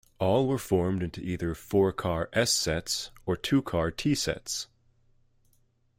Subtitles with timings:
[0.17, 4.65] All were formed into either four car S sets or two car T sets.